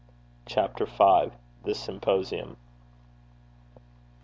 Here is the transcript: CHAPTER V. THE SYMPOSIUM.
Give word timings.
CHAPTER 0.47 0.87
V. 0.87 1.29
THE 1.63 1.75
SYMPOSIUM. 1.75 2.57